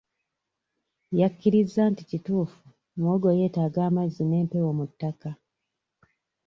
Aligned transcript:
Yakkirizza 1.19 1.83
nti 1.91 2.03
kituufu 2.09 2.59
muwogo 2.97 3.27
yeetaaga 3.37 3.79
amazzi 3.89 4.21
n'empewo 4.25 4.71
mu 4.77 4.85
ttaka. 4.89 5.31